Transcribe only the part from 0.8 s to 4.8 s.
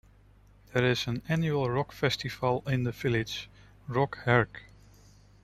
is an annual rock festival in the village, Rock Herk.